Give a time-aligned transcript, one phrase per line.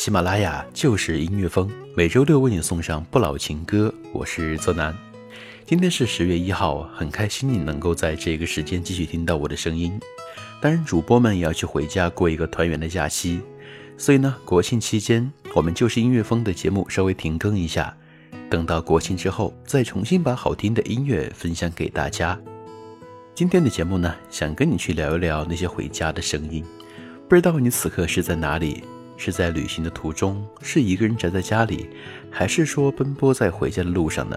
[0.00, 3.92] 喜马拉雅就是音乐风，每周六为你送上不老情歌。
[4.14, 4.96] 我是泽南，
[5.66, 10.00] 今天是十月一号，很开心你能够在这个时间继续听到我的声音。
[10.58, 13.42] 当然，主播们也要去回家过一个团圆的假期，
[13.98, 17.94] 所以呢，国庆期间我们就是音乐风的节目稍微停更一下，
[18.48, 22.40] 等到国庆之后再重新把好听的音乐分享给大家。
[23.34, 26.64] 今天的节目呢，想跟你去聊一聊那些回家的声音，
[27.28, 28.82] 不知道你此刻是在哪里？
[29.22, 31.90] 是在旅行的途中，是一个人宅在家里，
[32.30, 34.36] 还是说奔波在回家的路上呢？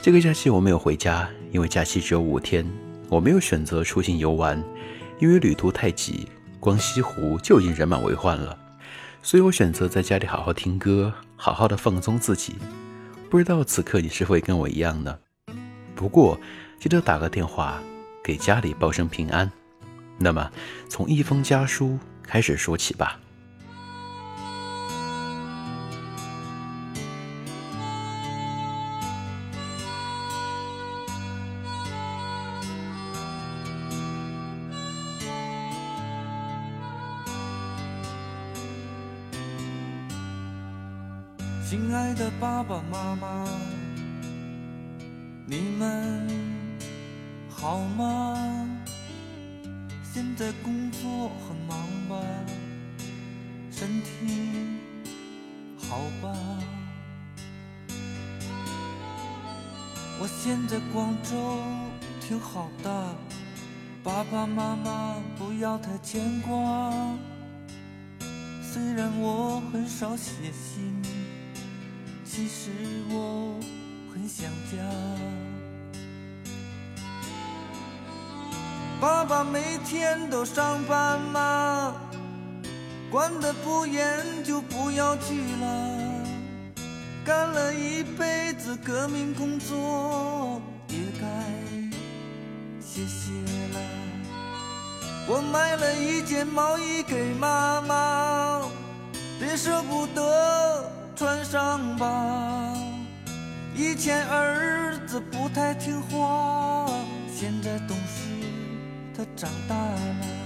[0.00, 2.66] 这个假期我没有回家，因为假期只有五天，
[3.10, 4.58] 我没有选择出行游玩，
[5.18, 6.26] 因为旅途太挤，
[6.58, 8.58] 光西湖就已经人满为患了，
[9.22, 12.54] 所以我选择在家里好好听歌，好好的放松自己。
[13.28, 15.18] 不知道此刻你是否跟我一样呢？
[15.94, 16.40] 不过
[16.80, 17.82] 记得打个电话
[18.22, 19.52] 给家里报声平安。
[20.16, 20.50] 那么
[20.88, 23.20] 从一封家书开始说起吧。
[41.66, 43.48] 亲爱的爸爸妈妈，
[45.46, 46.28] 你们
[47.48, 48.36] 好吗？
[50.02, 52.16] 现在工作很忙吧？
[53.70, 54.78] 身体
[55.78, 56.36] 好吧？
[60.20, 61.62] 我现在广州
[62.20, 63.16] 挺好的，
[64.02, 66.92] 爸爸妈妈不要太牵挂。
[68.60, 71.13] 虽然我很少写信。
[72.36, 72.72] 其实
[73.10, 73.60] 我
[74.12, 74.76] 很想家，
[79.00, 81.94] 爸爸每天都上班吗？
[83.08, 84.02] 管得不严
[84.42, 85.88] 就不要去了。
[87.24, 91.26] 干了一辈子革命工作，也该
[92.80, 93.30] 歇歇
[93.74, 93.80] 了。
[95.28, 98.60] 我买了一件毛衣给妈妈，
[99.38, 100.90] 别舍不得。
[101.16, 102.74] 穿上吧，
[103.76, 106.86] 以前儿子不太听话，
[107.32, 108.24] 现在懂事，
[109.16, 110.43] 他长大了。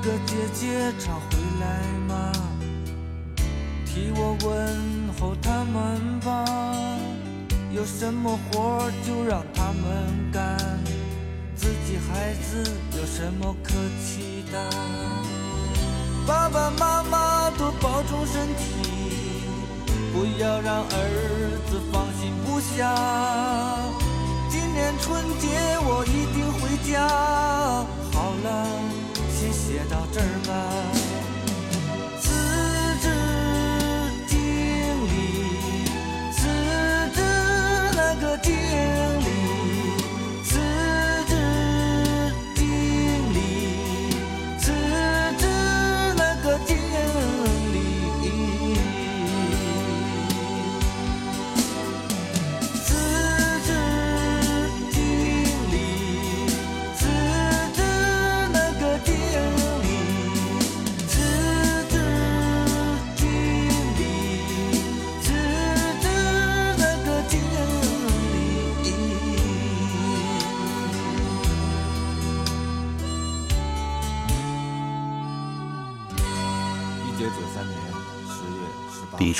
[0.00, 1.66] 哥哥姐姐常回来
[2.08, 2.32] 吗？
[3.84, 6.46] 替我问候他们吧。
[7.70, 10.56] 有什么活就让他们干，
[11.54, 14.70] 自己孩子有什么可气的？
[16.26, 18.64] 爸爸妈妈多保重身体，
[20.14, 22.94] 不要让儿子放心不下。
[24.48, 27.06] 今年春节我一定回家。
[28.12, 28.77] 好了。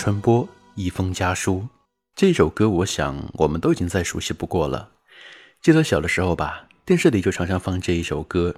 [0.00, 0.46] 春波
[0.76, 1.54] 《一封家书》
[2.14, 4.90] 这首歌，我想我们都已经再熟悉不过了。
[5.60, 8.54] 记得小的时候吧，电视里就常常放这一首歌，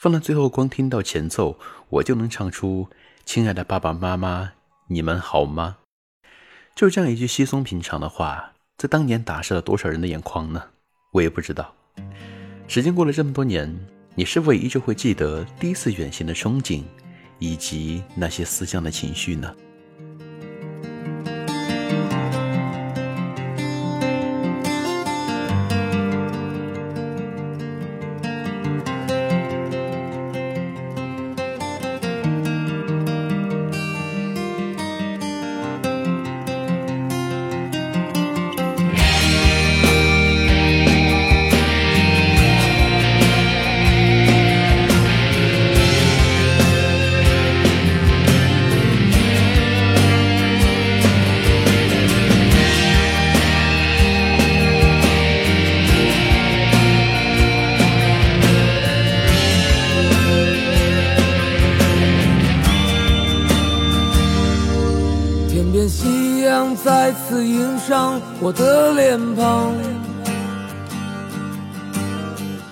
[0.00, 1.56] 放到最后光听到前奏，
[1.90, 2.88] 我就能唱出
[3.24, 4.50] “亲爱的爸爸妈妈，
[4.88, 5.76] 你们好吗？”
[6.74, 10.60] 就这样一句稀松平常的话，在当年打湿了多少人的眼眶呢？
[11.12, 11.72] 我也不知道。
[12.66, 13.72] 时间过了这么多年，
[14.16, 16.82] 你是否依旧会记得第一次远行的憧憬，
[17.38, 19.54] 以及那些思乡的情绪呢？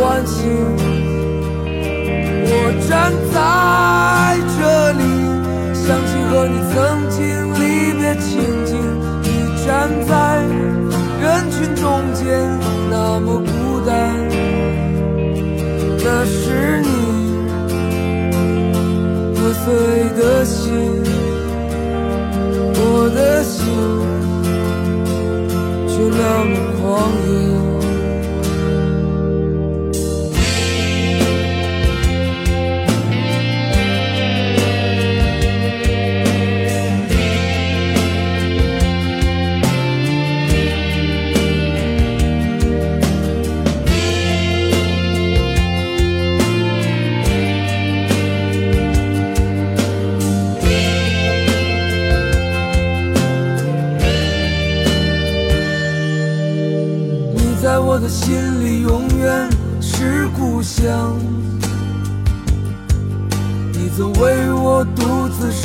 [0.00, 0.48] 关心，
[2.48, 2.52] 我
[2.88, 3.36] 站在
[4.56, 4.58] 这
[4.96, 5.02] 里，
[5.74, 6.74] 想起和你曾
[7.10, 7.18] 经
[7.52, 7.62] 离
[7.98, 8.24] 别情
[8.64, 8.72] 景。
[9.22, 9.26] 你
[9.66, 9.68] 站
[10.08, 10.10] 在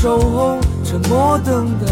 [0.06, 1.92] 守候，沉默等待，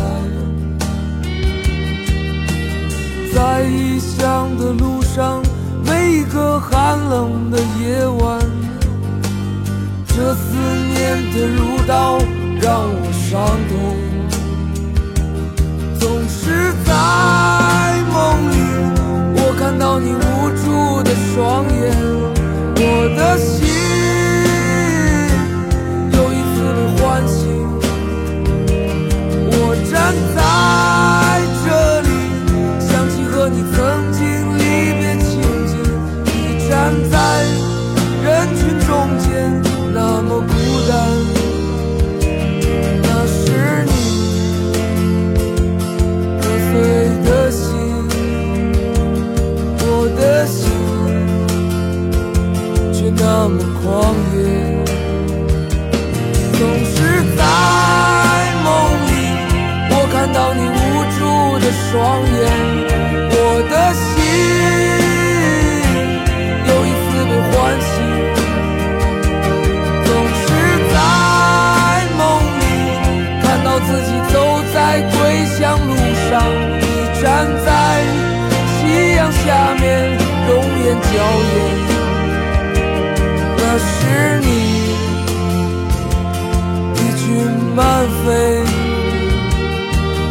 [3.34, 5.42] 在异乡的路上，
[5.84, 8.40] 每一个寒冷的夜晚，
[10.06, 10.56] 这思
[10.94, 12.20] 念的如刀
[12.62, 14.13] 让我伤痛。
[75.64, 76.44] 江路上，
[76.78, 76.86] 你
[77.22, 77.24] 站
[77.64, 77.72] 在
[78.68, 79.48] 夕阳下
[79.80, 79.82] 面，
[80.46, 80.52] 容
[80.84, 81.14] 颜娇
[81.54, 81.56] 艳。
[83.56, 83.90] 那是
[84.42, 84.46] 你，
[86.96, 87.24] 一群
[87.74, 87.80] 漫
[88.26, 88.26] 飞。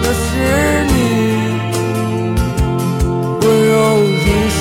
[0.03, 0.23] 那是
[0.93, 0.95] 你，
[3.41, 3.73] 温柔
[4.05, 4.27] 如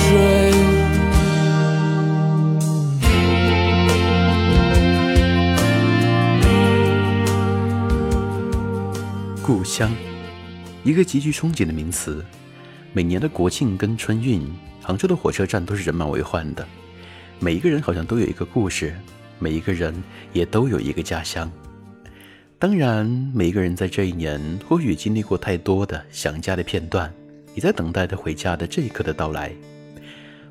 [9.42, 9.92] 故乡。
[10.84, 12.24] 一个极具憧憬的名词。
[12.92, 14.46] 每年的国庆跟春运，
[14.82, 16.66] 杭州的火车站都是人满为患的。
[17.38, 18.94] 每一个人好像都有一个故事，
[19.38, 19.94] 每一个人
[20.32, 21.50] 也都有一个家乡。
[22.58, 27.12] 当然，每一个人在这一年或许经历过太多的想家的片段，
[27.54, 29.52] 也在等待着回家的这一刻的到来。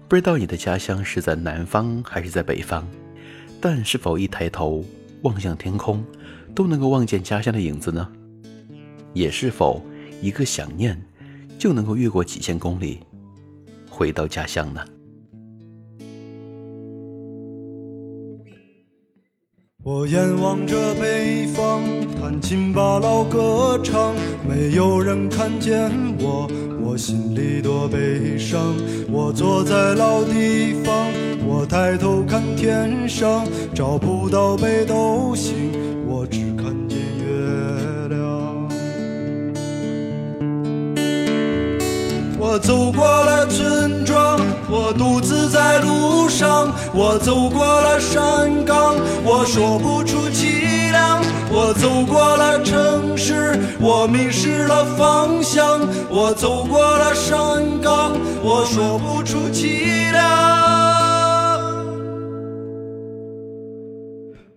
[0.10, 2.86] 不知道你的家乡是在南方还是在北方，
[3.62, 4.84] 但是否一抬头
[5.22, 6.04] 望向天空，
[6.54, 8.10] 都能够望见家乡的影子呢？
[9.14, 9.82] 也是否
[10.22, 10.96] 一个想念，
[11.58, 13.00] 就能够越过几千公里，
[13.90, 14.82] 回到家乡呢？
[19.84, 21.82] 我眼望着北方，
[22.16, 24.14] 弹琴把老歌唱，
[24.48, 26.48] 没有人看见我。
[26.84, 28.76] 我心里多悲伤，
[29.12, 31.12] 我坐在老地方，
[31.48, 35.72] 我抬头看天上，找不到北斗星，
[42.52, 44.38] 我走过了村庄，
[44.70, 48.94] 我独自在路上，我走过了山岗，
[49.24, 51.22] 我说不出凄凉。
[51.50, 55.80] 我走过了城市，我迷失了方向。
[56.10, 58.12] 我走过了山岗，
[58.44, 60.81] 我说不出凄凉。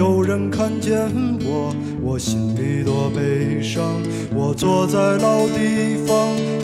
[0.00, 0.98] 有人看见
[1.44, 3.84] 我，我心里多悲伤。
[4.34, 6.16] 我坐在老地方，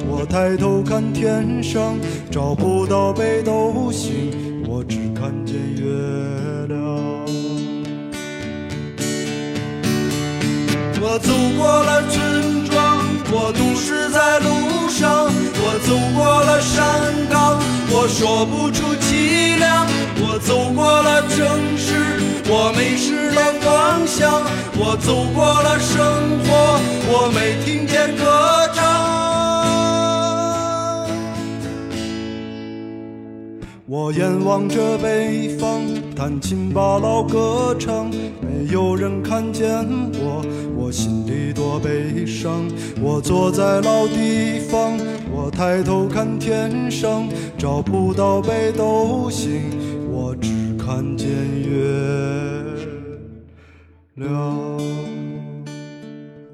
[0.09, 1.99] 我抬头看天上，
[2.31, 4.33] 找不到北斗星，
[4.66, 5.85] 我只看见月
[6.66, 6.81] 亮。
[11.02, 12.96] 我走过了村庄，
[13.28, 15.26] 我独自在路上，
[15.59, 16.85] 我走过了山
[17.28, 17.59] 岗，
[17.90, 19.87] 我说不出凄凉。
[20.18, 24.42] 我走过了城市，我迷失了方向。
[24.78, 25.97] 我走过了生
[26.45, 28.96] 活，我没听见歌唱。
[33.88, 35.81] 我眼望着北方，
[36.16, 40.45] 弹琴把老歌唱，没有人看见我，
[40.76, 42.69] 我心里多悲伤。
[43.00, 44.99] 我坐在老地方，
[45.31, 49.62] 我抬头看天上，找不到北斗星，
[50.11, 51.28] 我只看见
[51.62, 52.64] 月
[54.14, 54.81] 亮。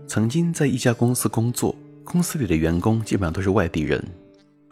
[0.07, 1.75] 曾经在一家公司工作，
[2.05, 4.05] 公司里的员工基本上都是外地人。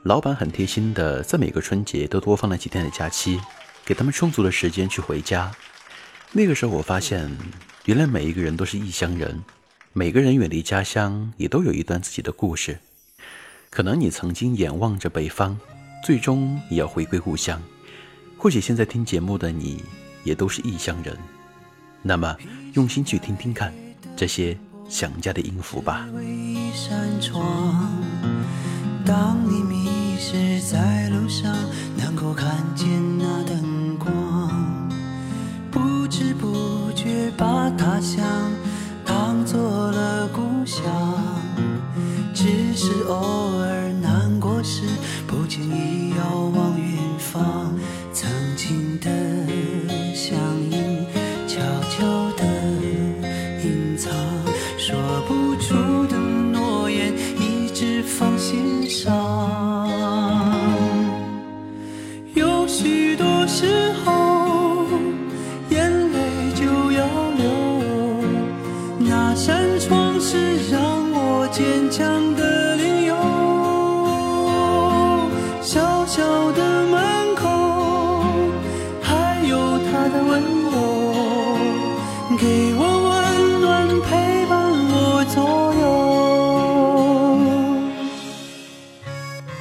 [0.02, 3.38] 老板很贴心的，在每个春节都多放了几天的假期，
[3.84, 5.52] 给他们充足的时间去回家。
[6.32, 7.30] 那个时候，我发现，
[7.84, 9.44] 原来每一个人都是异乡人，
[9.92, 12.78] 每个人远离家乡，也都有一段自己的故事。
[13.68, 15.58] 可能你曾经眼望着北方，
[16.02, 17.60] 最终也要回归故乡。
[18.38, 19.84] 或许现在听节目的你，
[20.24, 21.14] 也都是异乡人。
[22.00, 22.34] 那么，
[22.72, 23.70] 用心去听听看
[24.16, 24.56] 这些
[24.88, 26.08] 想家的音符吧。
[29.10, 29.88] 当你迷
[30.20, 31.52] 失在路上，
[31.96, 32.86] 能够看见
[33.18, 34.88] 那灯光，
[35.68, 38.24] 不知不觉把他乡
[39.04, 40.84] 当做了故乡。
[42.32, 43.16] 只是偶
[43.58, 43.79] 尔
[71.50, 73.14] 坚强的理由。
[75.60, 77.48] 小小的门口，
[79.02, 80.70] 还有他的温柔，
[82.38, 85.40] 给我温暖，陪伴我左
[85.74, 85.80] 右。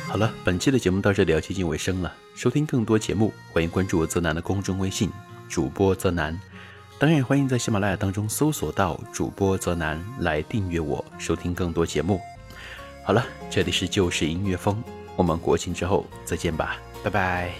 [0.07, 2.11] 好了，本期的节目到这里要接近尾声了。
[2.35, 5.11] 收听更多节目，欢迎关注泽南的公众微信，
[5.47, 6.39] 主播泽南。
[6.99, 12.19] 当然也欢迎在喜马拉雅当中搜索到主播泽南来订阅我，收听更多节目。
[13.05, 14.83] 好了，这里是旧时音乐风，
[15.15, 17.53] 我们国庆之后再见吧，拜拜。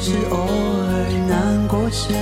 [0.00, 2.12] 只是偶尔难过时，